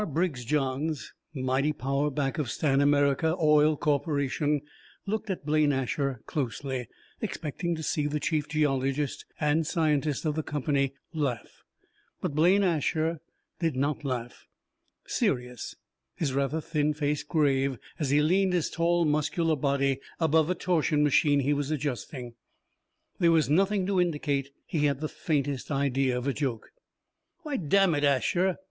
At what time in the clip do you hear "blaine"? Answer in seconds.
5.45-5.71, 12.33-12.63